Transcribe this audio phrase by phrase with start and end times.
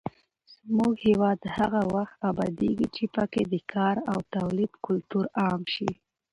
[0.63, 5.89] زموږ هېواد هغه وخت ابادېږي چې پکې د کار او تولید کلتور عام شي.